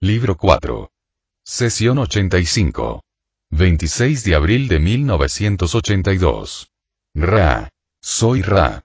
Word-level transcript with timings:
Libro 0.00 0.36
4. 0.36 0.90
Sesión 1.44 1.98
85. 1.98 3.02
26 3.50 4.24
de 4.24 4.34
abril 4.34 4.68
de 4.68 4.78
1982. 4.80 6.68
Ra. 7.14 7.70
Soy 8.02 8.42
Ra. 8.42 8.82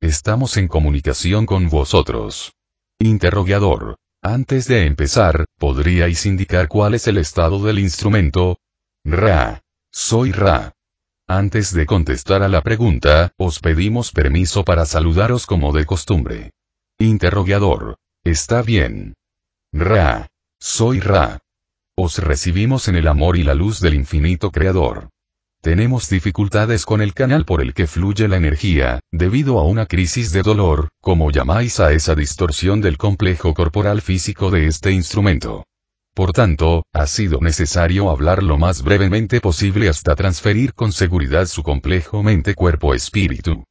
Estamos 0.00 0.56
en 0.56 0.66
comunicación 0.66 1.46
con 1.46 1.68
vosotros. 1.68 2.54
Interrogador. 2.98 3.96
Antes 4.22 4.66
de 4.66 4.86
empezar, 4.86 5.44
¿podríais 5.58 6.26
indicar 6.26 6.68
cuál 6.68 6.94
es 6.94 7.06
el 7.06 7.18
estado 7.18 7.62
del 7.62 7.78
instrumento? 7.78 8.58
Ra. 9.04 9.62
Soy 9.92 10.32
Ra. 10.32 10.72
Antes 11.28 11.72
de 11.74 11.86
contestar 11.86 12.42
a 12.42 12.48
la 12.48 12.62
pregunta, 12.62 13.32
os 13.36 13.60
pedimos 13.60 14.10
permiso 14.10 14.64
para 14.64 14.84
saludaros 14.86 15.46
como 15.46 15.72
de 15.72 15.84
costumbre. 15.84 16.50
Interrogador. 16.98 17.98
Está 18.24 18.62
bien. 18.62 19.14
Ra. 19.72 20.28
Soy 20.58 21.00
Ra. 21.00 21.38
Os 21.98 22.18
recibimos 22.18 22.88
en 22.88 22.96
el 22.96 23.08
amor 23.08 23.36
y 23.36 23.42
la 23.42 23.54
luz 23.54 23.80
del 23.80 23.94
infinito 23.94 24.50
Creador. 24.50 25.10
Tenemos 25.60 26.08
dificultades 26.08 26.86
con 26.86 27.02
el 27.02 27.12
canal 27.12 27.44
por 27.44 27.60
el 27.60 27.74
que 27.74 27.86
fluye 27.86 28.26
la 28.26 28.36
energía, 28.36 29.00
debido 29.12 29.58
a 29.58 29.64
una 29.64 29.84
crisis 29.84 30.32
de 30.32 30.42
dolor, 30.42 30.88
como 31.02 31.30
llamáis 31.30 31.78
a 31.78 31.92
esa 31.92 32.14
distorsión 32.14 32.80
del 32.80 32.96
complejo 32.96 33.52
corporal 33.52 34.00
físico 34.00 34.50
de 34.50 34.66
este 34.66 34.92
instrumento. 34.92 35.64
Por 36.14 36.32
tanto, 36.32 36.84
ha 36.94 37.06
sido 37.06 37.40
necesario 37.40 38.08
hablar 38.08 38.42
lo 38.42 38.56
más 38.56 38.82
brevemente 38.82 39.42
posible 39.42 39.90
hasta 39.90 40.16
transferir 40.16 40.72
con 40.72 40.92
seguridad 40.92 41.46
su 41.46 41.62
complejo 41.62 42.22
mente-cuerpo-espíritu. 42.22 43.64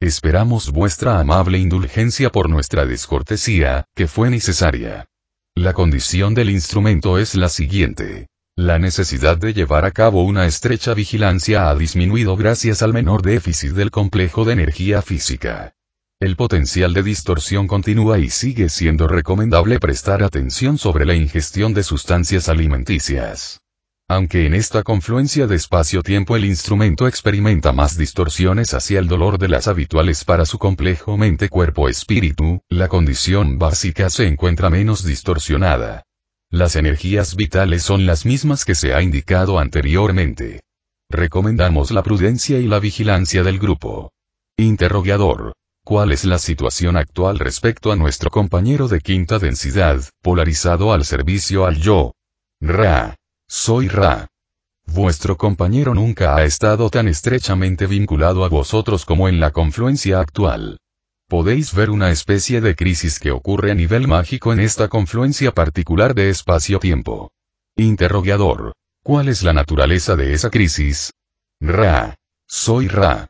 Esperamos 0.00 0.72
vuestra 0.72 1.20
amable 1.20 1.58
indulgencia 1.58 2.30
por 2.30 2.50
nuestra 2.50 2.84
descortesía, 2.84 3.84
que 3.94 4.08
fue 4.08 4.30
necesaria. 4.30 5.06
La 5.54 5.74
condición 5.74 6.34
del 6.34 6.48
instrumento 6.48 7.18
es 7.18 7.34
la 7.34 7.48
siguiente. 7.48 8.26
La 8.56 8.78
necesidad 8.78 9.36
de 9.36 9.52
llevar 9.52 9.84
a 9.84 9.90
cabo 9.90 10.24
una 10.24 10.46
estrecha 10.46 10.92
vigilancia 10.92 11.68
ha 11.68 11.76
disminuido 11.76 12.36
gracias 12.36 12.82
al 12.82 12.92
menor 12.92 13.22
déficit 13.22 13.72
del 13.72 13.90
complejo 13.90 14.44
de 14.44 14.54
energía 14.54 15.02
física. 15.02 15.74
El 16.20 16.36
potencial 16.36 16.94
de 16.94 17.02
distorsión 17.02 17.66
continúa 17.66 18.18
y 18.18 18.30
sigue 18.30 18.68
siendo 18.70 19.06
recomendable 19.06 19.78
prestar 19.78 20.22
atención 20.22 20.78
sobre 20.78 21.04
la 21.04 21.14
ingestión 21.14 21.74
de 21.74 21.82
sustancias 21.82 22.48
alimenticias. 22.48 23.61
Aunque 24.08 24.46
en 24.46 24.54
esta 24.54 24.82
confluencia 24.82 25.46
de 25.46 25.56
espacio-tiempo 25.56 26.36
el 26.36 26.44
instrumento 26.44 27.08
experimenta 27.08 27.72
más 27.72 27.96
distorsiones 27.96 28.74
hacia 28.74 28.98
el 28.98 29.08
dolor 29.08 29.38
de 29.38 29.48
las 29.48 29.68
habituales 29.68 30.24
para 30.24 30.44
su 30.44 30.58
complejo 30.58 31.16
mente-cuerpo-espíritu, 31.16 32.60
la 32.68 32.88
condición 32.88 33.58
básica 33.58 34.10
se 34.10 34.26
encuentra 34.26 34.68
menos 34.68 35.04
distorsionada. 35.04 36.02
Las 36.50 36.76
energías 36.76 37.36
vitales 37.36 37.82
son 37.82 38.04
las 38.04 38.26
mismas 38.26 38.66
que 38.66 38.74
se 38.74 38.92
ha 38.92 39.00
indicado 39.00 39.58
anteriormente. 39.58 40.60
Recomendamos 41.08 41.90
la 41.90 42.02
prudencia 42.02 42.58
y 42.58 42.66
la 42.66 42.78
vigilancia 42.78 43.42
del 43.42 43.58
grupo. 43.58 44.12
Interrogador. 44.58 45.54
¿Cuál 45.84 46.12
es 46.12 46.24
la 46.24 46.38
situación 46.38 46.96
actual 46.96 47.38
respecto 47.38 47.90
a 47.90 47.96
nuestro 47.96 48.30
compañero 48.30 48.86
de 48.86 49.00
quinta 49.00 49.38
densidad, 49.38 50.02
polarizado 50.22 50.92
al 50.92 51.04
servicio 51.04 51.66
al 51.66 51.76
yo? 51.78 52.12
Ra. 52.60 53.16
Soy 53.54 53.86
Ra. 53.86 54.28
Vuestro 54.86 55.36
compañero 55.36 55.92
nunca 55.92 56.34
ha 56.34 56.42
estado 56.42 56.88
tan 56.88 57.06
estrechamente 57.06 57.86
vinculado 57.86 58.46
a 58.46 58.48
vosotros 58.48 59.04
como 59.04 59.28
en 59.28 59.40
la 59.40 59.50
confluencia 59.50 60.20
actual. 60.20 60.78
Podéis 61.28 61.74
ver 61.74 61.90
una 61.90 62.10
especie 62.10 62.62
de 62.62 62.74
crisis 62.74 63.20
que 63.20 63.30
ocurre 63.30 63.70
a 63.70 63.74
nivel 63.74 64.08
mágico 64.08 64.54
en 64.54 64.60
esta 64.60 64.88
confluencia 64.88 65.52
particular 65.52 66.14
de 66.14 66.30
espacio-tiempo. 66.30 67.30
Interrogador. 67.76 68.72
¿Cuál 69.04 69.28
es 69.28 69.42
la 69.42 69.52
naturaleza 69.52 70.16
de 70.16 70.32
esa 70.32 70.48
crisis? 70.48 71.12
Ra. 71.60 72.14
Soy 72.48 72.88
Ra. 72.88 73.28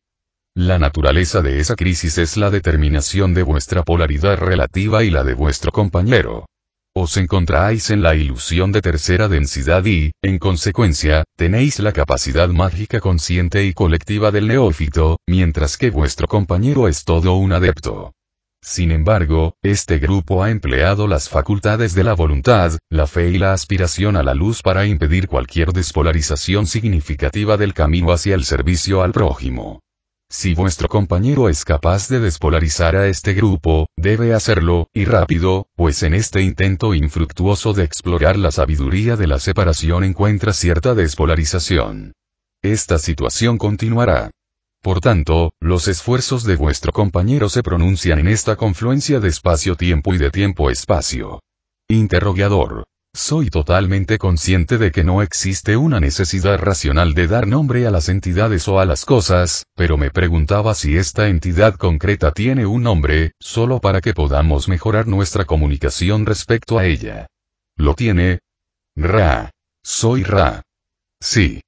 La 0.55 0.79
naturaleza 0.79 1.43
de 1.43 1.59
esa 1.59 1.75
crisis 1.75 2.17
es 2.19 2.37
la 2.37 2.51
determinación 2.51 3.35
de 3.35 3.43
vuestra 3.43 3.83
polaridad 3.83 4.39
relativa 4.39 5.03
y 5.03 5.11
la 5.11 5.25
de 5.25 5.35
vuestro 5.35 5.73
compañero. 5.73 6.47
Os 6.95 7.17
encontráis 7.17 7.89
en 7.89 8.03
la 8.03 8.15
ilusión 8.15 8.71
de 8.71 8.83
tercera 8.83 9.27
densidad 9.27 9.83
y, 9.87 10.13
en 10.23 10.39
consecuencia, 10.39 11.25
tenéis 11.37 11.79
la 11.79 11.93
capacidad 11.93 12.49
mágica 12.49 13.01
consciente 13.01 13.65
y 13.65 13.73
colectiva 13.73 14.31
del 14.31 14.47
neófito, 14.47 15.19
mientras 15.27 15.79
que 15.79 15.89
vuestro 15.89 16.29
compañero 16.29 16.89
es 16.89 17.05
todo 17.05 17.33
un 17.37 17.55
adepto. 17.55 18.13
Sin 18.63 18.93
embargo, 18.93 19.55
este 19.63 19.99
grupo 19.99 20.45
ha 20.45 20.51
empleado 20.51 21.09
las 21.09 21.31
facultades 21.31 21.95
de 21.95 22.05
la 22.05 22.13
voluntad, 22.13 22.79
la 22.91 23.07
fe 23.07 23.31
y 23.31 23.39
la 23.39 23.55
aspiración 23.55 24.17
a 24.17 24.23
la 24.23 24.35
luz 24.35 24.61
para 24.61 24.85
impedir 24.85 25.29
cualquier 25.29 25.73
despolarización 25.73 26.67
significativa 26.67 27.57
del 27.57 27.73
camino 27.73 28.13
hacia 28.13 28.35
el 28.35 28.45
servicio 28.45 29.03
al 29.03 29.13
prójimo. 29.13 29.81
Si 30.35 30.55
vuestro 30.55 30.89
compañero 30.89 31.51
es 31.51 31.63
capaz 31.63 32.09
de 32.09 32.19
despolarizar 32.19 32.97
a 32.97 33.07
este 33.07 33.35
grupo, 33.35 33.89
debe 33.99 34.33
hacerlo, 34.33 34.89
y 34.95 35.05
rápido, 35.05 35.67
pues 35.77 36.03
en 36.03 36.15
este 36.15 36.41
intento 36.41 36.95
infructuoso 36.95 37.75
de 37.75 37.85
explorar 37.85 38.39
la 38.39 38.51
sabiduría 38.51 39.17
de 39.17 39.27
la 39.27 39.39
separación 39.39 40.05
encuentra 40.05 40.55
cierta 40.55 40.95
despolarización. 40.95 42.15
Esta 42.63 42.97
situación 42.97 43.59
continuará. 43.59 44.31
Por 44.81 45.01
tanto, 45.01 45.53
los 45.61 45.87
esfuerzos 45.87 46.45
de 46.45 46.57
vuestro 46.57 46.93
compañero 46.93 47.51
se 47.51 47.63
pronuncian 47.63 48.19
en 48.19 48.29
esta 48.29 48.57
confluencia 48.57 49.21
de 49.21 49.29
espacio-tiempo 49.29 50.15
y 50.15 50.19
de 50.19 50.31
tiempo-espacio. 50.31 51.41
Interrogador. 51.89 52.85
Soy 53.15 53.51
totalmente 53.51 54.17
consciente 54.17 54.79
de 54.79 54.91
que 54.91 55.05
no 55.05 55.21
existe 55.21 55.77
una 55.77 56.01
necesidad 56.01 56.59
racional 56.59 57.13
de 57.13 57.27
dar 57.27 57.47
nombre 57.47 57.87
a 57.87 57.91
las 57.91 58.09
entidades 58.09 58.67
o 58.69 58.81
a 58.81 58.87
las 58.87 59.05
cosas, 59.05 59.67
pero 59.77 59.99
me 59.99 60.11
preguntaba 60.11 60.75
si 60.75 60.97
esta 60.97 61.29
entidad 61.29 61.75
concreta 61.75 62.33
tiene 62.33 62.65
un 62.65 62.83
nombre, 62.83 63.33
solo 63.39 63.81
para 63.81 64.01
que 64.01 64.15
podamos 64.15 64.67
mejorar 64.67 65.09
nuestra 65.09 65.45
comunicación 65.45 66.25
respecto 66.25 66.79
a 66.79 66.87
ella. 66.87 67.27
¿Lo 67.77 67.95
tiene? 67.95 68.39
Ra. 68.97 69.51
Soy 69.85 70.23
Ra. 70.23 70.63
Sí. 71.21 71.61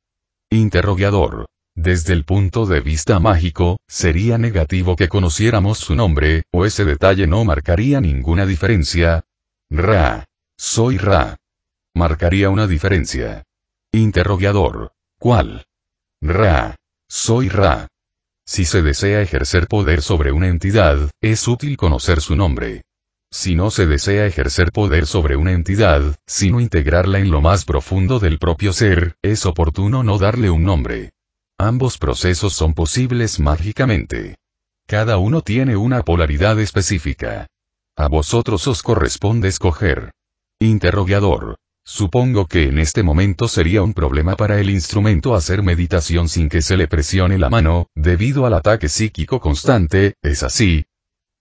Interrogador. 0.50 1.44
Desde 1.77 2.15
el 2.15 2.25
punto 2.25 2.65
de 2.65 2.81
vista 2.81 3.21
mágico, 3.21 3.81
sería 3.87 4.38
negativo 4.38 4.97
que 4.97 5.09
conociéramos 5.09 5.77
su 5.77 5.94
nombre, 5.94 6.44
o 6.54 6.65
ese 6.65 6.87
detalle 6.87 7.27
no 7.27 7.44
marcaría 7.44 8.00
ninguna 8.00 8.47
diferencia. 8.47 9.25
Ra. 9.71 10.25
Soy 10.56 10.98
Ra. 10.98 11.37
Marcaría 11.94 12.48
una 12.48 12.69
diferencia. 12.69 13.42
Interrogador. 13.92 14.92
¿Cuál? 15.19 15.66
Ra. 16.22 16.76
Soy 17.09 17.48
Ra. 17.48 17.88
Si 18.47 18.65
se 18.65 18.82
desea 18.82 19.20
ejercer 19.20 19.66
poder 19.66 20.00
sobre 20.00 20.31
una 20.31 20.48
entidad, 20.48 21.10
es 21.20 21.48
útil 21.48 21.76
conocer 21.76 22.20
su 22.20 22.37
nombre. 22.37 22.82
Si 23.32 23.56
no 23.56 23.72
se 23.72 23.87
desea 23.87 24.26
ejercer 24.26 24.70
poder 24.70 25.06
sobre 25.06 25.34
una 25.37 25.53
entidad, 25.53 26.15
sino 26.24 26.60
integrarla 26.60 27.18
en 27.18 27.33
lo 27.33 27.41
más 27.41 27.65
profundo 27.65 28.21
del 28.21 28.39
propio 28.39 28.72
ser, 28.72 29.16
es 29.22 29.47
oportuno 29.47 30.04
no 30.04 30.18
darle 30.18 30.50
un 30.50 30.62
nombre. 30.62 31.10
Ambos 31.59 31.98
procesos 31.98 32.53
son 32.53 32.74
posibles 32.74 33.41
mágicamente. 33.41 34.36
Cada 34.86 35.18
uno 35.18 35.41
tiene 35.41 35.77
una 35.77 36.03
polaridad 36.03 36.60
específica. 36.60 37.48
A 37.97 38.09
vosotros 38.09 38.68
os 38.68 38.83
corresponde 38.83 39.48
escoger. 39.48 40.12
Interrogador. 40.65 41.59
Supongo 41.84 42.47
que 42.47 42.69
en 42.69 42.78
este 42.78 43.03
momento 43.03 43.49
sería 43.49 43.83
un 43.83 43.93
problema 43.93 44.34
para 44.34 44.59
el 44.59 44.71
instrumento 44.71 45.34
hacer 45.34 45.63
meditación 45.63 46.31
sin 46.31 46.49
que 46.49 46.63
se 46.63 46.78
le 46.78 46.89
presione 46.89 47.39
la 47.39 47.51
mano, 47.51 47.89
debido 47.95 48.47
al 48.47 48.55
ataque 48.55 48.89
psíquico 48.89 49.41
constante, 49.41 50.15
¿es 50.22 50.43
así? 50.43 50.87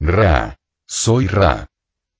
Ra. 0.01 0.57
Soy 0.85 1.27
Ra. 1.27 1.67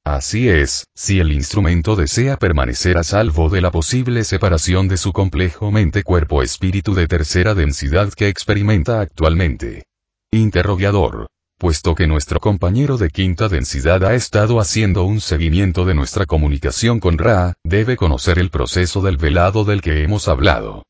Así 0.06 0.48
es, 0.48 0.88
si 0.96 1.20
el 1.20 1.34
instrumento 1.34 1.98
desea 1.98 2.38
permanecer 2.38 2.98
a 2.98 3.04
salvo 3.04 3.50
de 3.50 3.60
la 3.60 3.72
posible 3.72 4.24
separación 4.24 4.88
de 4.88 4.96
su 4.96 5.12
complejo 5.12 5.72
mente-cuerpo-espíritu 5.72 6.94
de 6.94 7.08
tercera 7.08 7.54
densidad 7.54 8.14
que 8.14 8.30
experimenta 8.30 9.02
actualmente. 9.02 9.84
Interrogador. 10.32 11.28
Puesto 11.64 11.96
que 11.96 12.08
nuestro 12.08 12.42
compañero 12.42 12.98
de 12.98 13.10
quinta 13.10 13.48
densidad 13.48 14.04
ha 14.04 14.16
estado 14.16 14.60
haciendo 14.60 15.06
un 15.06 15.22
seguimiento 15.22 15.86
de 15.86 15.94
nuestra 15.94 16.26
comunicación 16.26 17.00
con 17.00 17.18
Ra, 17.18 17.54
debe 17.64 17.96
conocer 17.96 18.38
el 18.38 18.50
proceso 18.50 19.02
del 19.02 19.16
velado 19.16 19.64
del 19.64 19.82
que 19.82 20.04
hemos 20.04 20.28
hablado. 20.28 20.84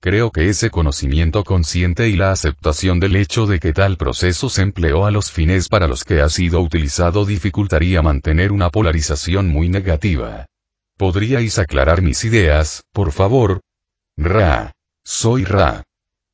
Creo 0.00 0.30
que 0.30 0.48
ese 0.48 0.70
conocimiento 0.70 1.42
consciente 1.42 2.08
y 2.08 2.14
la 2.14 2.30
aceptación 2.30 3.00
del 3.00 3.16
hecho 3.16 3.46
de 3.46 3.58
que 3.58 3.72
tal 3.72 3.96
proceso 3.96 4.48
se 4.48 4.62
empleó 4.62 5.04
a 5.04 5.10
los 5.10 5.32
fines 5.32 5.68
para 5.68 5.88
los 5.88 6.04
que 6.04 6.20
ha 6.20 6.28
sido 6.28 6.60
utilizado 6.60 7.24
dificultaría 7.24 8.00
mantener 8.00 8.52
una 8.52 8.70
polarización 8.70 9.48
muy 9.48 9.68
negativa. 9.68 10.46
¿Podríais 10.96 11.58
aclarar 11.58 12.02
mis 12.02 12.24
ideas, 12.24 12.84
por 12.92 13.10
favor? 13.10 13.62
Ra. 14.16 14.70
Soy 15.02 15.42
Ra. 15.42 15.82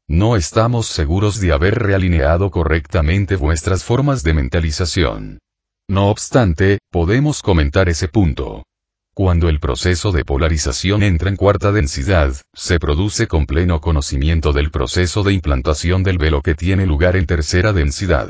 No 0.08 0.36
estamos 0.36 0.86
seguros 0.86 1.40
de 1.40 1.52
haber 1.52 1.74
realineado 1.80 2.52
correctamente 2.52 3.34
vuestras 3.34 3.82
formas 3.82 4.22
de 4.22 4.34
mentalización. 4.34 5.40
No 5.88 6.10
obstante, 6.10 6.78
podemos 6.92 7.42
comentar 7.42 7.88
ese 7.88 8.06
punto. 8.06 8.62
Cuando 9.14 9.48
el 9.48 9.58
proceso 9.58 10.12
de 10.12 10.24
polarización 10.24 11.02
entra 11.02 11.28
en 11.28 11.36
cuarta 11.36 11.72
densidad, 11.72 12.34
se 12.54 12.78
produce 12.78 13.26
con 13.26 13.46
pleno 13.46 13.80
conocimiento 13.80 14.52
del 14.52 14.70
proceso 14.70 15.24
de 15.24 15.32
implantación 15.32 16.04
del 16.04 16.18
velo 16.18 16.40
que 16.40 16.54
tiene 16.54 16.86
lugar 16.86 17.16
en 17.16 17.26
tercera 17.26 17.72
densidad. 17.72 18.28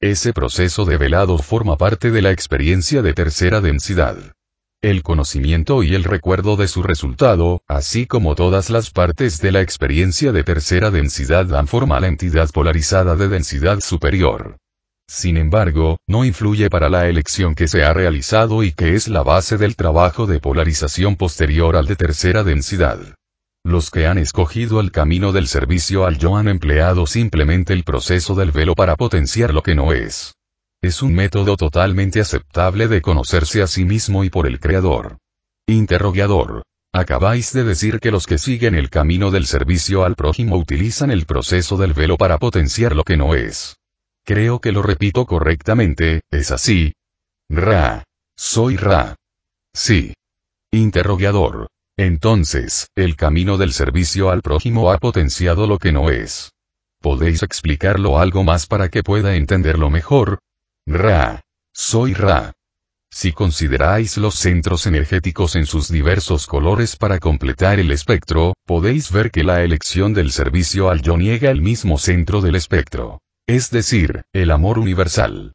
Ese 0.00 0.32
proceso 0.32 0.84
de 0.84 0.96
velado 0.96 1.38
forma 1.38 1.76
parte 1.76 2.10
de 2.10 2.22
la 2.22 2.32
experiencia 2.32 3.02
de 3.02 3.12
tercera 3.12 3.60
densidad. 3.60 4.16
El 4.84 5.02
conocimiento 5.02 5.82
y 5.82 5.94
el 5.94 6.04
recuerdo 6.04 6.56
de 6.56 6.68
su 6.68 6.82
resultado, 6.82 7.62
así 7.66 8.04
como 8.04 8.34
todas 8.34 8.68
las 8.68 8.90
partes 8.90 9.40
de 9.40 9.50
la 9.50 9.62
experiencia 9.62 10.30
de 10.30 10.44
tercera 10.44 10.90
densidad 10.90 11.46
dan 11.46 11.68
forma 11.68 11.96
a 11.96 12.00
la 12.00 12.08
entidad 12.08 12.50
polarizada 12.50 13.16
de 13.16 13.28
densidad 13.28 13.80
superior. 13.80 14.58
Sin 15.08 15.38
embargo, 15.38 15.96
no 16.06 16.26
influye 16.26 16.68
para 16.68 16.90
la 16.90 17.08
elección 17.08 17.54
que 17.54 17.66
se 17.66 17.82
ha 17.82 17.94
realizado 17.94 18.62
y 18.62 18.72
que 18.72 18.94
es 18.94 19.08
la 19.08 19.22
base 19.22 19.56
del 19.56 19.74
trabajo 19.74 20.26
de 20.26 20.38
polarización 20.38 21.16
posterior 21.16 21.76
al 21.76 21.86
de 21.86 21.96
tercera 21.96 22.44
densidad. 22.44 22.98
Los 23.64 23.90
que 23.90 24.06
han 24.06 24.18
escogido 24.18 24.80
el 24.80 24.92
camino 24.92 25.32
del 25.32 25.46
servicio 25.46 26.04
al 26.04 26.18
yo 26.18 26.36
han 26.36 26.46
empleado 26.46 27.06
simplemente 27.06 27.72
el 27.72 27.84
proceso 27.84 28.34
del 28.34 28.52
velo 28.52 28.74
para 28.74 28.96
potenciar 28.96 29.54
lo 29.54 29.62
que 29.62 29.74
no 29.74 29.94
es. 29.94 30.34
Es 30.84 31.00
un 31.00 31.14
método 31.14 31.56
totalmente 31.56 32.20
aceptable 32.20 32.88
de 32.88 33.00
conocerse 33.00 33.62
a 33.62 33.66
sí 33.66 33.86
mismo 33.86 34.22
y 34.22 34.28
por 34.28 34.46
el 34.46 34.60
Creador. 34.60 35.16
Interrogador. 35.66 36.62
Acabáis 36.92 37.54
de 37.54 37.64
decir 37.64 38.00
que 38.00 38.10
los 38.10 38.26
que 38.26 38.36
siguen 38.36 38.74
el 38.74 38.90
camino 38.90 39.30
del 39.30 39.46
servicio 39.46 40.04
al 40.04 40.14
prójimo 40.14 40.58
utilizan 40.58 41.10
el 41.10 41.24
proceso 41.24 41.78
del 41.78 41.94
velo 41.94 42.18
para 42.18 42.36
potenciar 42.36 42.94
lo 42.94 43.02
que 43.02 43.16
no 43.16 43.34
es. 43.34 43.78
Creo 44.26 44.60
que 44.60 44.72
lo 44.72 44.82
repito 44.82 45.24
correctamente, 45.24 46.20
¿es 46.30 46.50
así? 46.50 46.92
Ra. 47.48 48.04
Soy 48.36 48.76
Ra. 48.76 49.16
Sí. 49.72 50.12
Interrogador. 50.70 51.68
Entonces, 51.96 52.88
el 52.94 53.16
camino 53.16 53.56
del 53.56 53.72
servicio 53.72 54.28
al 54.28 54.42
prójimo 54.42 54.92
ha 54.92 54.98
potenciado 54.98 55.66
lo 55.66 55.78
que 55.78 55.92
no 55.92 56.10
es. 56.10 56.52
¿Podéis 57.00 57.42
explicarlo 57.42 58.18
algo 58.18 58.44
más 58.44 58.66
para 58.66 58.90
que 58.90 59.02
pueda 59.02 59.34
entenderlo 59.34 59.88
mejor? 59.88 60.40
Ra. 60.86 61.40
Soy 61.72 62.14
Ra. 62.14 62.52
Si 63.10 63.32
consideráis 63.32 64.16
los 64.16 64.34
centros 64.34 64.86
energéticos 64.86 65.56
en 65.56 65.66
sus 65.66 65.90
diversos 65.90 66.46
colores 66.46 66.96
para 66.96 67.18
completar 67.18 67.80
el 67.80 67.90
espectro, 67.90 68.54
podéis 68.66 69.10
ver 69.10 69.30
que 69.30 69.44
la 69.44 69.62
elección 69.62 70.14
del 70.14 70.30
servicio 70.30 70.90
al 70.90 71.02
yo 71.02 71.16
niega 71.16 71.50
el 71.50 71.62
mismo 71.62 71.98
centro 71.98 72.40
del 72.40 72.54
espectro 72.54 73.20
es 73.46 73.70
decir, 73.70 74.22
el 74.32 74.50
amor 74.50 74.78
universal. 74.78 75.52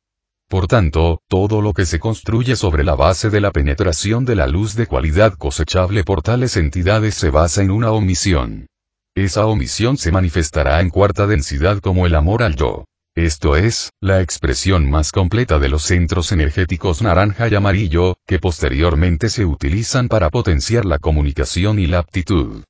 Por 0.47 0.67
tanto, 0.67 1.21
todo 1.27 1.61
lo 1.61 1.73
que 1.73 1.85
se 1.85 1.99
construye 1.99 2.55
sobre 2.55 2.83
la 2.83 2.95
base 2.95 3.29
de 3.29 3.41
la 3.41 3.51
penetración 3.51 4.25
de 4.25 4.35
la 4.35 4.47
luz 4.47 4.75
de 4.75 4.87
cualidad 4.87 5.33
cosechable 5.33 6.03
por 6.03 6.21
tales 6.21 6.55
entidades 6.57 7.15
se 7.15 7.29
basa 7.29 7.61
en 7.61 7.71
una 7.71 7.91
omisión. 7.91 8.67
Esa 9.15 9.47
omisión 9.47 9.97
se 9.97 10.11
manifestará 10.11 10.81
en 10.81 10.89
cuarta 10.89 11.25
densidad 11.25 11.79
como 11.79 12.05
el 12.05 12.15
amor 12.15 12.43
al 12.43 12.55
yo. 12.55 12.85
Esto 13.25 13.57
es, 13.57 13.92
la 14.00 14.21
expresión 14.21 14.89
más 14.89 15.12
completa 15.12 15.60
de 15.60 15.68
los 15.68 15.83
centros 15.83 16.31
energéticos 16.31 17.01
naranja 17.01 17.50
y 17.50 17.56
amarillo, 17.56 18.16
que 18.25 18.39
posteriormente 18.39 19.27
se 19.27 19.44
utilizan 19.44 20.07
para 20.07 20.30
potenciar 20.30 20.86
la 20.86 21.00
comunicación 21.00 21.80
y 21.80 21.88
la 21.88 22.00
aptitud. 22.00 22.63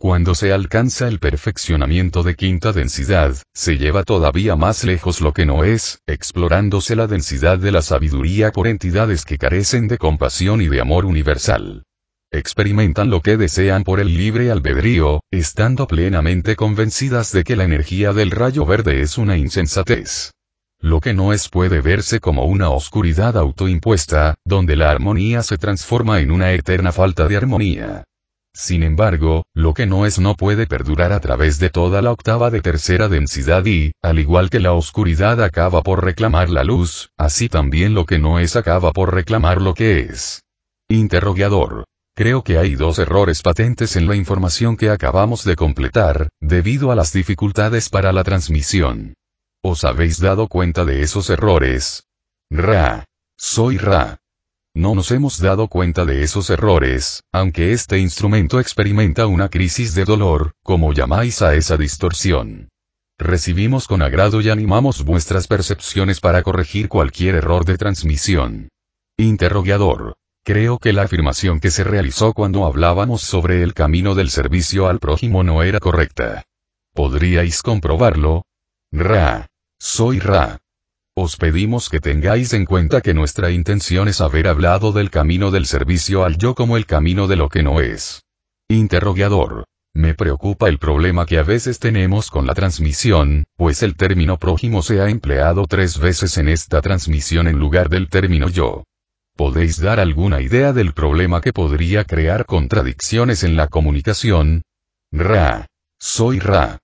Cuando 0.00 0.34
se 0.34 0.52
alcanza 0.52 1.06
el 1.06 1.20
perfeccionamiento 1.20 2.24
de 2.24 2.34
quinta 2.34 2.72
densidad, 2.72 3.36
se 3.54 3.78
lleva 3.78 4.02
todavía 4.02 4.56
más 4.56 4.82
lejos 4.82 5.20
lo 5.20 5.32
que 5.32 5.46
no 5.46 5.62
es, 5.62 6.00
explorándose 6.08 6.96
la 6.96 7.06
densidad 7.06 7.58
de 7.58 7.70
la 7.70 7.80
sabiduría 7.80 8.50
por 8.50 8.66
entidades 8.66 9.24
que 9.24 9.38
carecen 9.38 9.86
de 9.86 9.98
compasión 9.98 10.62
y 10.62 10.66
de 10.66 10.80
amor 10.80 11.04
universal. 11.04 11.84
Experimentan 12.34 13.10
lo 13.10 13.20
que 13.20 13.36
desean 13.36 13.84
por 13.84 14.00
el 14.00 14.16
libre 14.16 14.50
albedrío, 14.50 15.20
estando 15.30 15.86
plenamente 15.86 16.56
convencidas 16.56 17.30
de 17.30 17.44
que 17.44 17.56
la 17.56 17.64
energía 17.64 18.14
del 18.14 18.30
rayo 18.30 18.64
verde 18.64 19.02
es 19.02 19.18
una 19.18 19.36
insensatez. 19.36 20.32
Lo 20.80 21.00
que 21.00 21.12
no 21.12 21.34
es 21.34 21.50
puede 21.50 21.82
verse 21.82 22.20
como 22.20 22.46
una 22.46 22.70
oscuridad 22.70 23.36
autoimpuesta, 23.36 24.36
donde 24.46 24.76
la 24.76 24.90
armonía 24.90 25.42
se 25.42 25.58
transforma 25.58 26.20
en 26.20 26.30
una 26.30 26.52
eterna 26.52 26.90
falta 26.90 27.28
de 27.28 27.36
armonía. 27.36 28.04
Sin 28.54 28.82
embargo, 28.82 29.44
lo 29.52 29.74
que 29.74 29.84
no 29.84 30.06
es 30.06 30.18
no 30.18 30.34
puede 30.34 30.66
perdurar 30.66 31.12
a 31.12 31.20
través 31.20 31.58
de 31.58 31.68
toda 31.68 32.00
la 32.00 32.12
octava 32.12 32.50
de 32.50 32.62
tercera 32.62 33.08
densidad 33.08 33.66
y, 33.66 33.92
al 34.00 34.18
igual 34.18 34.48
que 34.48 34.58
la 34.58 34.72
oscuridad 34.72 35.42
acaba 35.42 35.82
por 35.82 36.02
reclamar 36.02 36.48
la 36.48 36.64
luz, 36.64 37.10
así 37.18 37.50
también 37.50 37.92
lo 37.92 38.06
que 38.06 38.18
no 38.18 38.38
es 38.38 38.56
acaba 38.56 38.92
por 38.92 39.14
reclamar 39.14 39.60
lo 39.60 39.74
que 39.74 40.00
es. 40.00 40.44
Interrogador. 40.88 41.84
Creo 42.14 42.44
que 42.44 42.58
hay 42.58 42.74
dos 42.74 42.98
errores 42.98 43.40
patentes 43.40 43.96
en 43.96 44.06
la 44.06 44.16
información 44.16 44.76
que 44.76 44.90
acabamos 44.90 45.44
de 45.44 45.56
completar, 45.56 46.28
debido 46.40 46.92
a 46.92 46.94
las 46.94 47.12
dificultades 47.12 47.88
para 47.88 48.12
la 48.12 48.22
transmisión. 48.22 49.14
¿Os 49.62 49.84
habéis 49.84 50.20
dado 50.20 50.48
cuenta 50.48 50.84
de 50.84 51.00
esos 51.00 51.30
errores? 51.30 52.04
Ra. 52.50 53.06
Soy 53.38 53.78
Ra. 53.78 54.18
No 54.74 54.94
nos 54.94 55.10
hemos 55.10 55.38
dado 55.38 55.68
cuenta 55.68 56.04
de 56.04 56.22
esos 56.22 56.50
errores, 56.50 57.22
aunque 57.32 57.72
este 57.72 57.98
instrumento 57.98 58.60
experimenta 58.60 59.26
una 59.26 59.48
crisis 59.48 59.94
de 59.94 60.04
dolor, 60.04 60.52
como 60.62 60.92
llamáis 60.92 61.40
a 61.40 61.54
esa 61.54 61.78
distorsión. 61.78 62.68
Recibimos 63.18 63.86
con 63.86 64.02
agrado 64.02 64.40
y 64.40 64.50
animamos 64.50 65.04
vuestras 65.04 65.46
percepciones 65.46 66.20
para 66.20 66.42
corregir 66.42 66.88
cualquier 66.88 67.36
error 67.36 67.64
de 67.64 67.78
transmisión. 67.78 68.68
Interrogador. 69.16 70.14
Creo 70.44 70.78
que 70.78 70.92
la 70.92 71.02
afirmación 71.02 71.60
que 71.60 71.70
se 71.70 71.84
realizó 71.84 72.32
cuando 72.32 72.66
hablábamos 72.66 73.22
sobre 73.22 73.62
el 73.62 73.74
camino 73.74 74.16
del 74.16 74.28
servicio 74.28 74.88
al 74.88 74.98
prójimo 74.98 75.44
no 75.44 75.62
era 75.62 75.78
correcta. 75.78 76.42
¿Podríais 76.94 77.62
comprobarlo? 77.62 78.44
Ra. 78.90 79.46
Soy 79.78 80.18
Ra. 80.18 80.58
Os 81.14 81.36
pedimos 81.36 81.88
que 81.88 82.00
tengáis 82.00 82.54
en 82.54 82.64
cuenta 82.64 83.02
que 83.02 83.14
nuestra 83.14 83.52
intención 83.52 84.08
es 84.08 84.20
haber 84.20 84.48
hablado 84.48 84.90
del 84.90 85.10
camino 85.10 85.52
del 85.52 85.64
servicio 85.64 86.24
al 86.24 86.38
yo 86.38 86.56
como 86.56 86.76
el 86.76 86.86
camino 86.86 87.28
de 87.28 87.36
lo 87.36 87.48
que 87.48 87.62
no 87.62 87.80
es. 87.80 88.24
Interrogador. 88.68 89.66
Me 89.94 90.14
preocupa 90.14 90.68
el 90.68 90.78
problema 90.78 91.24
que 91.24 91.38
a 91.38 91.44
veces 91.44 91.78
tenemos 91.78 92.30
con 92.30 92.48
la 92.48 92.54
transmisión, 92.54 93.44
pues 93.56 93.84
el 93.84 93.94
término 93.94 94.38
prójimo 94.38 94.82
se 94.82 95.00
ha 95.00 95.08
empleado 95.08 95.66
tres 95.68 95.98
veces 95.98 96.36
en 96.36 96.48
esta 96.48 96.80
transmisión 96.80 97.46
en 97.46 97.60
lugar 97.60 97.90
del 97.90 98.08
término 98.08 98.48
yo. 98.48 98.82
¿Podéis 99.36 99.80
dar 99.80 100.00
alguna 100.00 100.40
idea 100.40 100.72
del 100.72 100.92
problema 100.92 101.40
que 101.40 101.52
podría 101.52 102.04
crear 102.04 102.46
contradicciones 102.46 103.44
en 103.44 103.56
la 103.56 103.68
comunicación? 103.68 104.62
Ra. 105.10 105.66
Soy 105.98 106.38
Ra 106.38 106.82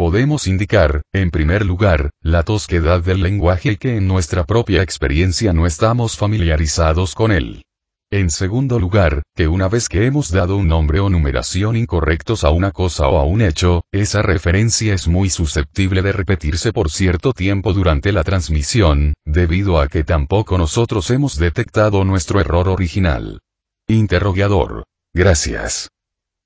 podemos 0.00 0.46
indicar, 0.46 1.02
en 1.12 1.30
primer 1.30 1.66
lugar, 1.66 2.08
la 2.22 2.42
tosquedad 2.42 3.02
del 3.02 3.22
lenguaje 3.22 3.72
y 3.72 3.76
que 3.76 3.98
en 3.98 4.06
nuestra 4.08 4.44
propia 4.44 4.80
experiencia 4.80 5.52
no 5.52 5.66
estamos 5.66 6.16
familiarizados 6.16 7.14
con 7.14 7.32
él. 7.32 7.64
En 8.12 8.28
segundo 8.30 8.80
lugar, 8.80 9.22
que 9.36 9.46
una 9.46 9.68
vez 9.68 9.88
que 9.88 10.04
hemos 10.04 10.32
dado 10.32 10.56
un 10.56 10.66
nombre 10.66 10.98
o 10.98 11.08
numeración 11.08 11.76
incorrectos 11.76 12.42
a 12.42 12.50
una 12.50 12.72
cosa 12.72 13.06
o 13.06 13.18
a 13.18 13.24
un 13.24 13.40
hecho, 13.40 13.84
esa 13.92 14.20
referencia 14.20 14.94
es 14.94 15.06
muy 15.06 15.30
susceptible 15.30 16.02
de 16.02 16.10
repetirse 16.10 16.72
por 16.72 16.90
cierto 16.90 17.32
tiempo 17.32 17.72
durante 17.72 18.10
la 18.10 18.24
transmisión, 18.24 19.14
debido 19.24 19.78
a 19.78 19.86
que 19.86 20.02
tampoco 20.02 20.58
nosotros 20.58 21.08
hemos 21.12 21.36
detectado 21.36 22.02
nuestro 22.02 22.40
error 22.40 22.68
original. 22.68 23.38
Interrogador. 23.86 24.82
Gracias. 25.14 25.90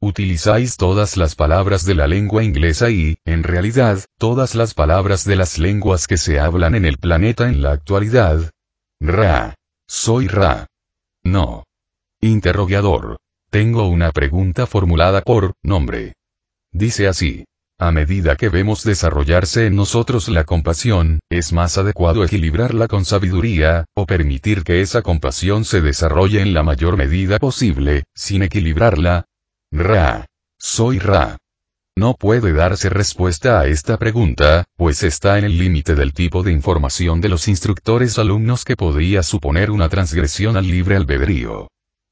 Utilizáis 0.02 0.76
todas 0.76 1.16
las 1.16 1.34
palabras 1.34 1.86
de 1.86 1.94
la 1.94 2.06
lengua 2.06 2.44
inglesa 2.44 2.90
y, 2.90 3.16
en 3.24 3.42
realidad, 3.42 4.04
todas 4.18 4.54
las 4.54 4.74
palabras 4.74 5.24
de 5.24 5.36
las 5.36 5.58
lenguas 5.58 6.08
que 6.08 6.18
se 6.18 6.38
hablan 6.38 6.74
en 6.74 6.84
el 6.84 6.98
planeta 6.98 7.48
en 7.48 7.62
la 7.62 7.72
actualidad. 7.72 8.50
Ra. 9.00 9.54
Soy 9.88 10.28
Ra. 10.28 10.66
No. 11.24 11.64
Interrogador. 12.20 13.16
Tengo 13.50 13.88
una 13.88 14.12
pregunta 14.12 14.66
formulada 14.66 15.22
por 15.22 15.54
nombre. 15.62 16.14
Dice 16.72 17.08
así. 17.08 17.44
A 17.78 17.90
medida 17.90 18.36
que 18.36 18.48
vemos 18.48 18.84
desarrollarse 18.84 19.66
en 19.66 19.74
nosotros 19.74 20.28
la 20.28 20.44
compasión, 20.44 21.18
es 21.28 21.52
más 21.52 21.76
adecuado 21.76 22.24
equilibrarla 22.24 22.86
con 22.86 23.04
sabiduría, 23.04 23.84
o 23.94 24.06
permitir 24.06 24.62
que 24.62 24.80
esa 24.80 25.02
compasión 25.02 25.64
se 25.64 25.80
desarrolle 25.80 26.40
en 26.40 26.54
la 26.54 26.62
mayor 26.62 26.96
medida 26.96 27.38
posible, 27.38 28.04
sin 28.14 28.44
equilibrarla. 28.44 29.24
Ra. 29.72 30.26
Soy 30.56 31.00
Ra. 31.00 31.36
No 32.04 32.12
puede 32.12 32.52
darse 32.52 32.90
respuesta 32.90 33.60
a 33.60 33.66
esta 33.66 33.96
pregunta, 33.96 34.66
pues 34.76 35.02
está 35.02 35.38
en 35.38 35.44
el 35.44 35.56
límite 35.56 35.94
del 35.94 36.12
tipo 36.12 36.42
de 36.42 36.52
información 36.52 37.22
de 37.22 37.30
los 37.30 37.48
instructores 37.48 38.18
alumnos 38.18 38.66
que 38.66 38.76
podría 38.76 39.22
suponer 39.22 39.70
una 39.70 39.88
transgresión 39.88 40.58
al 40.58 40.66
libre 40.66 40.96
albedrío. 40.96 41.68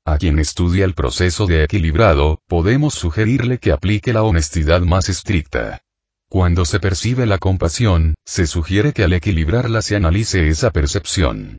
A 0.07 0.17
quien 0.17 0.39
estudia 0.39 0.87
el 0.87 0.95
proceso 0.95 1.45
de 1.45 1.65
equilibrado, 1.65 2.39
podemos 2.49 2.95
sugerirle 2.95 3.59
que 3.59 3.71
aplique 3.71 4.15
la 4.15 4.23
honestidad 4.23 4.81
más 4.81 5.11
estricta. 5.11 5.83
Cuando 6.27 6.65
se 6.65 6.81
percibe 6.81 7.27
la 7.27 7.37
compasión, 7.37 8.15
se 8.25 8.47
sugiere 8.47 8.95
que 8.95 9.05
al 9.05 9.13
equilibrarla 9.13 9.83
se 9.83 9.95
analice 9.95 10.49
esa 10.49 10.71
percepción. 10.71 11.59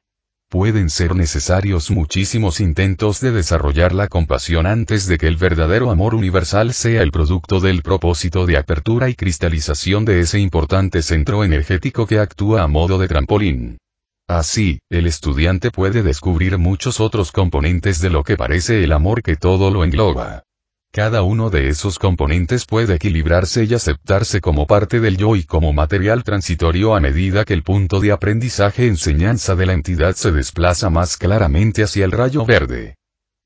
Pueden 0.54 0.92
ser 0.92 1.16
necesarios 1.16 1.90
muchísimos 1.90 2.60
intentos 2.60 3.20
de 3.20 3.32
desarrollar 3.32 3.92
la 3.92 4.08
compasión 4.08 4.68
antes 4.68 5.08
de 5.08 5.18
que 5.18 5.26
el 5.26 5.36
verdadero 5.36 5.90
amor 5.90 6.14
universal 6.14 6.76
sea 6.76 7.02
el 7.02 7.10
producto 7.10 7.60
del 7.60 7.82
propósito 7.82 8.46
de 8.46 8.58
apertura 8.58 9.10
y 9.10 9.16
cristalización 9.16 10.06
de 10.06 10.20
ese 10.20 10.38
importante 10.38 11.02
centro 11.02 11.44
energético 11.44 12.06
que 12.06 12.20
actúa 12.20 12.62
a 12.62 12.68
modo 12.68 13.00
de 13.00 13.08
trampolín. 13.08 13.80
Así, 14.28 14.78
el 14.92 15.08
estudiante 15.08 15.72
puede 15.72 16.04
descubrir 16.04 16.60
muchos 16.60 17.00
otros 17.00 17.32
componentes 17.32 18.00
de 18.00 18.12
lo 18.12 18.24
que 18.24 18.38
parece 18.38 18.84
el 18.84 18.92
amor 18.92 19.24
que 19.24 19.36
todo 19.36 19.72
lo 19.72 19.84
engloba. 19.84 20.44
Cada 20.96 21.24
uno 21.24 21.50
de 21.50 21.70
esos 21.70 21.98
componentes 21.98 22.68
puede 22.68 22.94
equilibrarse 22.94 23.64
y 23.64 23.74
aceptarse 23.74 24.42
como 24.42 24.68
parte 24.68 25.00
del 25.00 25.18
yo 25.18 25.36
y 25.36 25.44
como 25.44 25.74
material 25.74 26.24
transitorio 26.24 26.96
a 26.96 27.00
medida 27.00 27.46
que 27.46 27.56
el 27.56 27.64
punto 27.64 28.00
de 28.00 28.12
aprendizaje 28.12 28.86
enseñanza 28.86 29.56
de 29.56 29.66
la 29.66 29.74
entidad 29.74 30.14
se 30.14 30.32
desplaza 30.32 30.92
más 30.92 31.18
claramente 31.18 31.82
hacia 31.82 32.06
el 32.06 32.12
rayo 32.12 32.46
verde. 32.46 32.94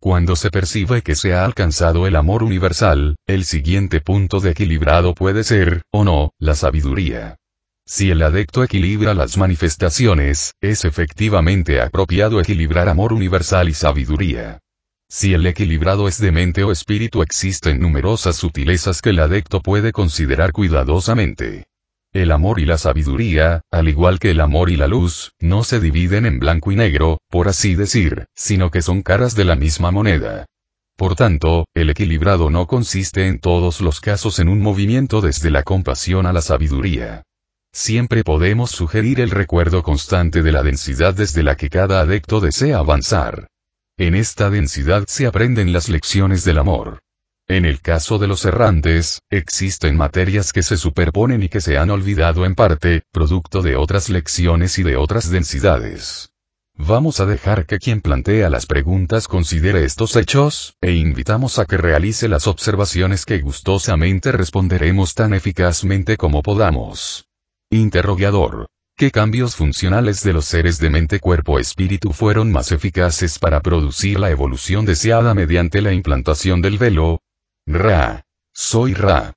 Cuando 0.02 0.36
se 0.36 0.52
percibe 0.52 1.02
que 1.04 1.16
se 1.16 1.36
ha 1.36 1.46
alcanzado 1.46 2.06
el 2.06 2.18
amor 2.18 2.44
universal, 2.44 3.16
el 3.26 3.46
siguiente 3.46 4.02
punto 4.02 4.42
de 4.42 4.52
equilibrado 4.52 5.16
puede 5.16 5.46
ser, 5.46 5.84
o 5.90 6.04
no, 6.04 6.32
la 6.40 6.54
sabiduría. 6.54 7.38
Si 7.86 8.12
el 8.12 8.24
adecto 8.24 8.62
equilibra 8.62 9.14
las 9.14 9.38
manifestaciones, 9.38 10.54
es 10.60 10.84
efectivamente 10.84 11.80
apropiado 11.80 12.42
equilibrar 12.42 12.90
amor 12.90 13.14
universal 13.14 13.70
y 13.70 13.74
sabiduría. 13.74 14.60
Si 15.10 15.34
el 15.34 15.46
equilibrado 15.48 16.10
es 16.10 16.20
de 16.20 16.34
mente 16.34 16.64
o 16.64 16.72
espíritu 16.72 17.22
existen 17.22 17.80
numerosas 17.80 18.36
sutilezas 18.36 19.02
que 19.02 19.12
el 19.12 19.20
adecto 19.20 19.62
puede 19.62 19.94
considerar 19.94 20.52
cuidadosamente. 20.52 21.68
El 22.14 22.32
amor 22.32 22.60
y 22.60 22.66
la 22.66 22.78
sabiduría, 22.78 23.62
al 23.72 23.88
igual 23.88 24.20
que 24.20 24.32
el 24.32 24.42
amor 24.42 24.70
y 24.70 24.76
la 24.76 24.88
luz, 24.88 25.32
no 25.40 25.64
se 25.64 25.80
dividen 25.80 26.26
en 26.26 26.40
blanco 26.40 26.72
y 26.72 26.76
negro, 26.76 27.20
por 27.30 27.48
así 27.48 27.76
decir, 27.76 28.26
sino 28.36 28.70
que 28.70 28.82
son 28.82 29.02
caras 29.02 29.34
de 29.36 29.46
la 29.46 29.56
misma 29.56 29.92
moneda. 29.92 30.46
Por 30.98 31.16
tanto, 31.16 31.66
el 31.74 31.90
equilibrado 31.90 32.50
no 32.50 32.68
consiste 32.68 33.28
en 33.28 33.40
todos 33.40 33.82
los 33.82 34.02
casos 34.02 34.40
en 34.40 34.50
un 34.50 34.62
movimiento 34.62 35.22
desde 35.22 35.52
la 35.52 35.64
compasión 35.64 36.26
a 36.26 36.34
la 36.34 36.42
sabiduría. 36.42 37.24
Siempre 37.72 38.24
podemos 38.24 38.72
sugerir 38.72 39.22
el 39.22 39.30
recuerdo 39.30 39.84
constante 39.84 40.42
de 40.42 40.52
la 40.52 40.64
densidad 40.64 41.14
desde 41.14 41.44
la 41.44 41.56
que 41.56 41.70
cada 41.70 42.02
adecto 42.02 42.42
desea 42.42 42.80
avanzar. 42.80 43.48
En 44.00 44.14
esta 44.14 44.52
densidad 44.52 45.06
se 45.08 45.26
aprenden 45.26 45.74
las 45.74 45.90
lecciones 45.90 46.44
del 46.44 46.60
amor. 46.60 47.00
En 47.48 47.66
el 47.66 47.82
caso 47.82 48.20
de 48.20 48.28
los 48.28 48.46
errantes, 48.46 49.22
existen 49.32 49.98
materias 49.98 50.54
que 50.54 50.62
se 50.62 50.78
superponen 50.78 51.42
y 51.42 51.50
que 51.50 51.62
se 51.62 51.80
han 51.80 51.90
olvidado 51.90 52.46
en 52.46 52.54
parte, 52.54 53.02
producto 53.12 53.64
de 53.64 53.76
otras 53.76 54.10
lecciones 54.10 54.78
y 54.78 54.84
de 54.84 54.98
otras 54.98 55.32
densidades. 55.32 56.30
Vamos 56.76 57.20
a 57.22 57.26
dejar 57.26 57.66
que 57.66 57.80
quien 57.80 58.02
plantea 58.02 58.52
las 58.52 58.68
preguntas 58.68 59.28
considere 59.28 59.84
estos 59.84 60.16
hechos, 60.16 60.76
e 60.80 60.92
invitamos 60.92 61.58
a 61.58 61.66
que 61.66 61.78
realice 61.78 62.28
las 62.28 62.46
observaciones 62.46 63.26
que 63.26 63.40
gustosamente 63.40 64.32
responderemos 64.32 65.16
tan 65.16 65.34
eficazmente 65.34 66.18
como 66.18 66.44
podamos. 66.44 67.26
Interrogador. 67.72 68.68
¿Qué 69.00 69.12
cambios 69.12 69.56
funcionales 69.56 70.24
de 70.24 70.34
los 70.34 70.46
seres 70.46 70.80
de 70.80 70.90
mente 70.90 71.20
cuerpo 71.20 71.60
espíritu 71.60 72.14
fueron 72.14 72.52
más 72.52 72.72
eficaces 72.72 73.38
para 73.38 73.62
producir 73.62 74.20
la 74.20 74.32
evolución 74.32 74.86
deseada 74.86 75.36
mediante 75.36 75.84
la 75.84 75.94
implantación 75.94 76.64
del 76.64 76.80
velo? 76.80 77.22
Ra. 77.68 78.26
Soy 78.56 78.96
Ra. 78.96 79.34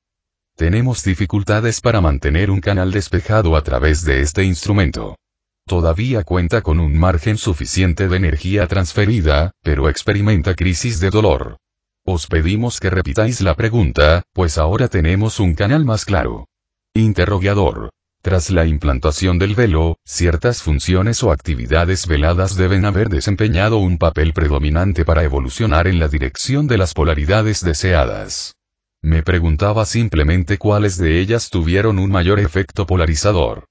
Tenemos 0.56 1.04
dificultades 1.04 1.82
para 1.82 2.00
mantener 2.00 2.50
un 2.50 2.62
canal 2.62 2.90
despejado 2.90 3.54
a 3.54 3.62
través 3.62 4.02
de 4.02 4.22
este 4.22 4.44
instrumento. 4.44 5.18
Todavía 5.66 6.24
cuenta 6.24 6.62
con 6.62 6.80
un 6.80 6.98
margen 6.98 7.36
suficiente 7.36 8.08
de 8.08 8.16
energía 8.16 8.66
transferida, 8.66 9.52
pero 9.62 9.90
experimenta 9.90 10.54
crisis 10.54 11.00
de 11.00 11.10
dolor. 11.10 11.58
Os 12.06 12.26
pedimos 12.28 12.80
que 12.80 12.88
repitáis 12.88 13.42
la 13.42 13.54
pregunta, 13.56 14.22
pues 14.32 14.56
ahora 14.56 14.88
tenemos 14.88 15.38
un 15.38 15.52
canal 15.52 15.84
más 15.84 16.06
claro. 16.06 16.46
Interrogador. 16.94 17.90
Tras 18.22 18.50
la 18.50 18.66
implantación 18.66 19.38
del 19.38 19.54
velo, 19.54 19.98
ciertas 20.04 20.62
funciones 20.62 21.22
o 21.22 21.32
actividades 21.32 22.06
veladas 22.06 22.54
deben 22.54 22.84
haber 22.84 23.08
desempeñado 23.08 23.78
un 23.78 23.96
papel 23.96 24.34
predominante 24.34 25.06
para 25.06 25.24
evolucionar 25.24 25.86
en 25.86 25.98
la 25.98 26.08
dirección 26.08 26.66
de 26.66 26.76
las 26.76 26.92
polaridades 26.92 27.64
deseadas. 27.64 28.56
Me 29.02 29.22
preguntaba 29.22 29.86
simplemente 29.86 30.58
cuáles 30.58 30.98
de 30.98 31.18
ellas 31.18 31.48
tuvieron 31.48 31.98
un 31.98 32.10
mayor 32.10 32.40
efecto 32.40 32.86
polarizador. 32.86 33.64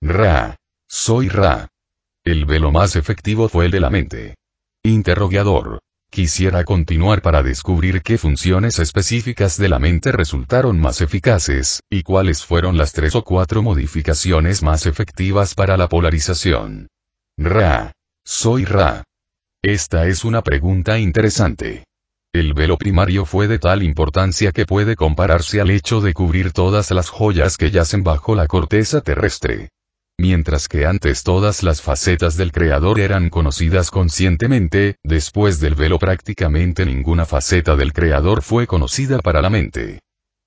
Ra. 0.00 0.56
Soy 0.88 1.28
Ra. 1.28 1.68
El 2.22 2.44
velo 2.44 2.70
más 2.70 2.94
efectivo 2.94 3.48
fue 3.48 3.64
el 3.64 3.72
de 3.72 3.80
la 3.80 3.90
mente. 3.90 4.36
Interrogador. 4.84 5.80
Quisiera 6.10 6.64
continuar 6.64 7.20
para 7.20 7.42
descubrir 7.42 8.02
qué 8.02 8.16
funciones 8.16 8.78
específicas 8.78 9.58
de 9.58 9.68
la 9.68 9.78
mente 9.78 10.12
resultaron 10.12 10.80
más 10.80 11.00
eficaces, 11.00 11.82
y 11.90 12.02
cuáles 12.02 12.44
fueron 12.44 12.78
las 12.78 12.92
tres 12.92 13.14
o 13.14 13.22
cuatro 13.22 13.62
modificaciones 13.62 14.62
más 14.62 14.86
efectivas 14.86 15.54
para 15.54 15.76
la 15.76 15.88
polarización. 15.88 16.88
Ra. 17.36 17.92
Soy 18.24 18.64
Ra. 18.64 19.04
Esta 19.62 20.06
es 20.06 20.24
una 20.24 20.42
pregunta 20.42 20.98
interesante. 20.98 21.84
El 22.32 22.54
velo 22.54 22.76
primario 22.76 23.24
fue 23.24 23.48
de 23.48 23.58
tal 23.58 23.82
importancia 23.82 24.52
que 24.52 24.66
puede 24.66 24.94
compararse 24.94 25.60
al 25.60 25.70
hecho 25.70 26.00
de 26.00 26.12
cubrir 26.12 26.52
todas 26.52 26.90
las 26.90 27.08
joyas 27.08 27.56
que 27.56 27.70
yacen 27.70 28.04
bajo 28.04 28.34
la 28.34 28.46
corteza 28.46 29.00
terrestre. 29.00 29.70
Mientras 30.18 30.66
que 30.68 30.86
antes 30.86 31.24
todas 31.24 31.62
las 31.62 31.82
facetas 31.82 32.38
del 32.38 32.50
creador 32.50 33.00
eran 33.00 33.28
conocidas 33.28 33.90
conscientemente, 33.90 34.96
después 35.04 35.60
del 35.60 35.74
velo 35.74 35.98
prácticamente 35.98 36.86
ninguna 36.86 37.26
faceta 37.26 37.76
del 37.76 37.92
creador 37.92 38.40
fue 38.42 38.66
conocida 38.66 39.18
para 39.18 39.42
la 39.42 39.50
mente. 39.50 40.00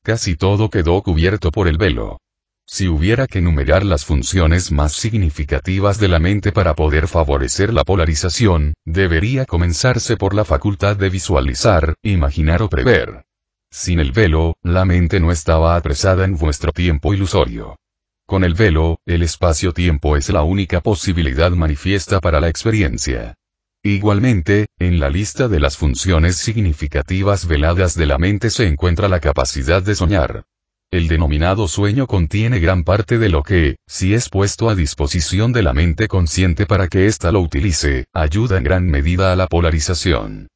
Casi 0.04 0.36
todo 0.36 0.72
quedó 0.72 1.04
cubierto 1.04 1.52
por 1.52 1.68
el 1.68 1.78
velo. 1.78 2.18
Si 2.66 2.88
hubiera 2.88 3.28
que 3.28 3.40
enumerar 3.40 3.86
las 3.86 4.06
funciones 4.06 4.72
más 4.72 4.94
significativas 4.94 6.00
de 6.00 6.08
la 6.08 6.20
mente 6.20 6.52
para 6.52 6.76
poder 6.76 7.08
favorecer 7.08 7.72
la 7.72 7.84
polarización, 7.84 8.74
debería 8.86 9.46
comenzarse 9.46 10.18
por 10.18 10.34
la 10.34 10.46
facultad 10.46 10.98
de 10.98 11.10
visualizar, 11.10 11.96
imaginar 12.02 12.64
o 12.64 12.70
prever. 12.70 13.24
Sin 13.72 14.00
el 14.00 14.12
velo, 14.14 14.56
la 14.64 14.86
mente 14.86 15.20
no 15.20 15.32
estaba 15.32 15.76
apresada 15.76 16.26
en 16.26 16.38
vuestro 16.38 16.72
tiempo 16.72 17.14
ilusorio. 17.14 17.76
Con 18.30 18.44
el 18.44 18.54
velo, 18.54 19.00
el 19.08 19.24
espacio-tiempo 19.24 20.16
es 20.16 20.30
la 20.30 20.44
única 20.44 20.82
posibilidad 20.82 21.50
manifiesta 21.50 22.20
para 22.20 22.40
la 22.40 22.48
experiencia. 22.48 23.34
Igualmente, 23.82 24.68
en 24.78 25.00
la 25.00 25.10
lista 25.10 25.48
de 25.48 25.60
las 25.60 25.78
funciones 25.78 26.36
significativas 26.36 27.48
veladas 27.48 27.96
de 27.96 28.06
la 28.06 28.20
mente 28.20 28.52
se 28.52 28.68
encuentra 28.68 29.10
la 29.10 29.20
capacidad 29.20 29.82
de 29.82 29.96
soñar. 29.96 30.44
El 30.92 31.08
denominado 31.08 31.68
sueño 31.68 32.06
contiene 32.06 32.60
gran 32.60 32.84
parte 32.84 33.18
de 33.18 33.30
lo 33.30 33.42
que, 33.42 33.78
si 33.88 34.14
es 34.14 34.30
puesto 34.30 34.70
a 34.70 34.76
disposición 34.76 35.52
de 35.52 35.64
la 35.64 35.74
mente 35.74 36.08
consciente 36.08 36.68
para 36.68 36.88
que 36.88 37.08
ésta 37.08 37.32
lo 37.32 37.40
utilice, 37.40 38.06
ayuda 38.14 38.60
en 38.60 38.64
gran 38.64 38.86
medida 38.86 39.34
a 39.34 39.36
la 39.36 39.48
polarización. 39.48 40.50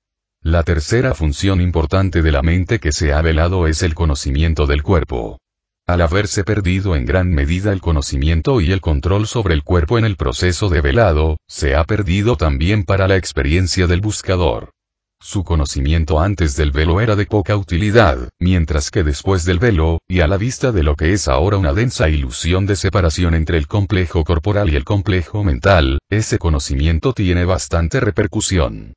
La 0.43 0.61
tercera 0.61 1.15
función 1.15 1.59
importante 1.59 2.21
de 2.21 2.31
la 2.31 2.43
mente 2.43 2.77
que 2.77 2.91
se 2.91 3.13
ha 3.13 3.21
velado 3.23 3.65
es 3.65 3.81
el 3.81 3.95
conocimiento 3.95 4.67
del 4.67 4.83
cuerpo. 4.83 5.39
Al 5.85 5.99
haberse 5.99 6.45
perdido 6.45 6.95
en 6.95 7.05
gran 7.05 7.29
medida 7.29 7.73
el 7.73 7.81
conocimiento 7.81 8.61
y 8.61 8.71
el 8.71 8.79
control 8.79 9.27
sobre 9.27 9.53
el 9.53 9.63
cuerpo 9.63 9.97
en 9.97 10.05
el 10.05 10.15
proceso 10.15 10.69
de 10.69 10.79
velado, 10.79 11.37
se 11.45 11.75
ha 11.75 11.83
perdido 11.83 12.37
también 12.37 12.85
para 12.85 13.09
la 13.09 13.17
experiencia 13.17 13.85
del 13.85 13.99
buscador. 13.99 14.71
Su 15.19 15.43
conocimiento 15.43 16.21
antes 16.21 16.55
del 16.55 16.71
velo 16.71 17.01
era 17.01 17.17
de 17.17 17.25
poca 17.25 17.57
utilidad, 17.57 18.29
mientras 18.39 18.91
que 18.91 19.03
después 19.03 19.43
del 19.43 19.59
velo, 19.59 19.99
y 20.07 20.21
a 20.21 20.27
la 20.27 20.37
vista 20.37 20.71
de 20.71 20.83
lo 20.83 20.95
que 20.95 21.11
es 21.11 21.27
ahora 21.27 21.57
una 21.57 21.73
densa 21.73 22.07
ilusión 22.07 22.65
de 22.65 22.77
separación 22.77 23.33
entre 23.33 23.57
el 23.57 23.67
complejo 23.67 24.23
corporal 24.23 24.69
y 24.69 24.77
el 24.77 24.85
complejo 24.85 25.43
mental, 25.43 25.99
ese 26.09 26.39
conocimiento 26.39 27.11
tiene 27.11 27.43
bastante 27.43 27.99
repercusión. 27.99 28.93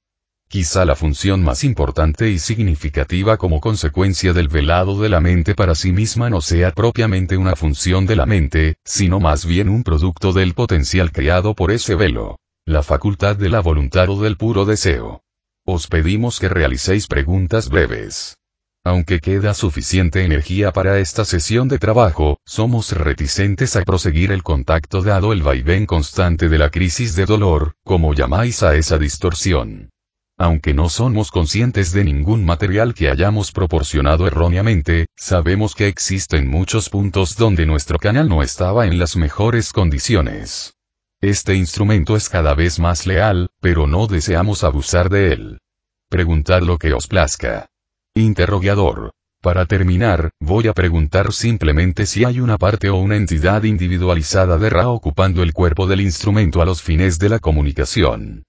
Quizá 0.49 0.85
la 0.85 0.95
función 0.95 1.43
más 1.43 1.65
importante 1.65 2.31
y 2.31 2.39
significativa 2.39 3.37
como 3.37 3.61
consecuencia 3.61 4.33
del 4.33 4.47
velado 4.47 5.01
de 5.01 5.09
la 5.09 5.21
mente 5.21 5.57
para 5.57 5.75
sí 5.75 5.91
misma 5.91 6.31
no 6.31 6.41
sea 6.41 6.71
propiamente 6.71 7.37
una 7.37 7.57
función 7.57 8.07
de 8.07 8.15
la 8.15 8.27
mente, 8.27 8.77
sino 8.85 9.19
más 9.19 9.45
bien 9.45 9.69
un 9.69 9.83
producto 9.83 10.33
del 10.33 10.55
potencial 10.55 11.11
creado 11.11 11.55
por 11.55 11.73
ese 11.73 11.97
velo. 11.97 12.39
La 12.65 12.85
facultad 12.85 13.35
de 13.35 13.49
la 13.49 13.61
voluntad 13.61 14.09
o 14.09 14.23
del 14.23 14.37
puro 14.37 14.65
deseo. 14.65 15.23
Os 15.65 15.89
pedimos 15.89 16.39
que 16.39 16.49
realicéis 16.49 17.09
preguntas 17.09 17.69
breves. 17.69 18.37
Aunque 18.85 19.19
queda 19.19 19.53
suficiente 19.53 20.25
energía 20.25 20.71
para 20.71 21.01
esta 21.01 21.25
sesión 21.25 21.67
de 21.67 21.81
trabajo, 21.81 22.39
somos 22.45 22.93
reticentes 22.93 23.75
a 23.75 23.83
proseguir 23.83 24.31
el 24.31 24.45
contacto 24.45 25.03
dado 25.03 25.33
el 25.33 25.43
vaivén 25.43 25.87
constante 25.87 26.49
de 26.49 26.59
la 26.59 26.71
crisis 26.71 27.17
de 27.17 27.27
dolor, 27.27 27.75
como 27.83 28.15
llamáis 28.15 28.63
a 28.63 28.77
esa 28.77 28.97
distorsión. 28.97 29.91
Aunque 30.39 30.75
no 30.75 30.91
somos 30.91 31.31
conscientes 31.31 31.93
de 31.93 32.05
ningún 32.05 32.45
material 32.45 32.93
que 32.93 33.09
hayamos 33.09 33.53
proporcionado 33.53 34.27
erróneamente, 34.27 35.07
sabemos 35.17 35.75
que 35.75 35.89
existen 35.89 36.47
muchos 36.47 36.91
puntos 36.91 37.37
donde 37.37 37.65
nuestro 37.65 37.99
canal 37.99 38.29
no 38.29 38.43
estaba 38.43 38.87
en 38.87 38.99
las 38.99 39.17
mejores 39.17 39.73
condiciones. 39.73 40.75
Este 41.23 41.55
instrumento 41.55 42.17
es 42.17 42.29
cada 42.29 42.55
vez 42.55 42.79
más 42.79 43.07
leal, 43.07 43.49
pero 43.61 43.87
no 43.87 44.07
deseamos 44.07 44.63
abusar 44.63 45.09
de 45.09 45.33
él. 45.33 45.59
Preguntad 46.11 46.61
lo 46.61 46.77
que 46.77 46.93
os 46.93 47.07
plazca. 47.07 47.71
Interrogador. 48.15 49.13
Para 49.41 49.65
terminar, 49.65 50.31
voy 50.41 50.67
a 50.67 50.75
preguntar 50.75 51.33
simplemente 51.33 52.05
si 52.05 52.25
hay 52.25 52.41
una 52.41 52.59
parte 52.59 52.91
o 52.91 52.97
una 52.97 53.17
entidad 53.17 53.63
individualizada 53.63 54.59
de 54.59 54.69
Ra 54.69 54.89
ocupando 54.89 55.43
el 55.43 55.55
cuerpo 55.55 55.87
del 55.87 56.03
instrumento 56.03 56.61
a 56.61 56.67
los 56.67 56.83
fines 56.83 57.19
de 57.19 57.31
la 57.31 57.39
comunicación. 57.39 58.46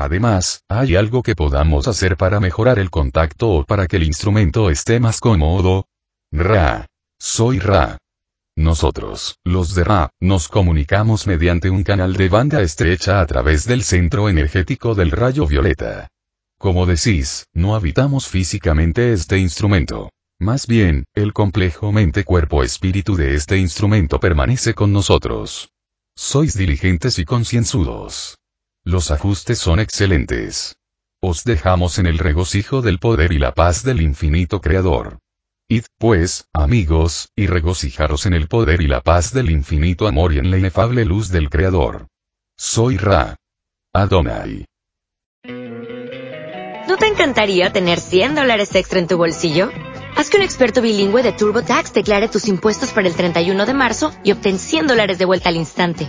Además, 0.00 0.64
¿hay 0.66 0.96
algo 0.96 1.22
que 1.22 1.36
podamos 1.36 1.86
hacer 1.86 2.16
para 2.16 2.40
mejorar 2.40 2.78
el 2.78 2.88
contacto 2.88 3.50
o 3.50 3.64
para 3.66 3.86
que 3.86 3.96
el 3.96 4.04
instrumento 4.04 4.70
esté 4.70 4.98
más 4.98 5.20
cómodo? 5.20 5.88
Ra. 6.32 6.86
Soy 7.18 7.58
Ra. 7.58 7.98
Nosotros, 8.56 9.36
los 9.44 9.74
de 9.74 9.84
Ra, 9.84 10.08
nos 10.18 10.48
comunicamos 10.48 11.26
mediante 11.26 11.68
un 11.68 11.82
canal 11.82 12.14
de 12.14 12.30
banda 12.30 12.62
estrecha 12.62 13.20
a 13.20 13.26
través 13.26 13.66
del 13.66 13.82
centro 13.82 14.30
energético 14.30 14.94
del 14.94 15.10
rayo 15.10 15.46
violeta. 15.46 16.08
Como 16.58 16.86
decís, 16.86 17.44
no 17.52 17.74
habitamos 17.74 18.26
físicamente 18.26 19.12
este 19.12 19.36
instrumento. 19.36 20.08
Más 20.38 20.66
bien, 20.66 21.04
el 21.14 21.34
complejo 21.34 21.92
mente-cuerpo-espíritu 21.92 23.16
de 23.16 23.34
este 23.34 23.58
instrumento 23.58 24.18
permanece 24.18 24.72
con 24.72 24.94
nosotros. 24.94 25.68
Sois 26.16 26.56
diligentes 26.56 27.18
y 27.18 27.26
concienzudos. 27.26 28.39
Los 28.90 29.12
ajustes 29.12 29.60
son 29.60 29.78
excelentes. 29.78 30.74
Os 31.22 31.44
dejamos 31.44 32.00
en 32.00 32.06
el 32.06 32.18
regocijo 32.18 32.82
del 32.82 32.98
poder 32.98 33.30
y 33.30 33.38
la 33.38 33.52
paz 33.52 33.84
del 33.84 34.00
infinito 34.02 34.60
Creador. 34.60 35.20
Id, 35.68 35.84
pues, 35.96 36.48
amigos, 36.52 37.28
y 37.36 37.46
regocijaros 37.46 38.26
en 38.26 38.34
el 38.34 38.48
poder 38.48 38.80
y 38.80 38.88
la 38.88 39.00
paz 39.00 39.32
del 39.32 39.48
infinito 39.48 40.08
amor 40.08 40.32
y 40.32 40.38
en 40.38 40.50
la 40.50 40.58
inefable 40.58 41.04
luz 41.04 41.28
del 41.28 41.50
Creador. 41.50 42.08
Soy 42.56 42.96
Ra. 42.96 43.36
Adonai. 43.94 44.64
¿No 46.88 46.96
te 46.96 47.06
encantaría 47.06 47.72
tener 47.72 48.00
100 48.00 48.34
dólares 48.34 48.74
extra 48.74 48.98
en 48.98 49.06
tu 49.06 49.16
bolsillo? 49.16 49.70
Haz 50.16 50.30
que 50.30 50.38
un 50.38 50.42
experto 50.42 50.82
bilingüe 50.82 51.22
de 51.22 51.30
TurboTax 51.30 51.92
declare 51.92 52.26
tus 52.26 52.48
impuestos 52.48 52.90
para 52.90 53.06
el 53.06 53.14
31 53.14 53.66
de 53.66 53.72
marzo 53.72 54.10
y 54.24 54.32
obtén 54.32 54.58
100 54.58 54.88
dólares 54.88 55.18
de 55.18 55.26
vuelta 55.26 55.48
al 55.48 55.54
instante. 55.54 56.08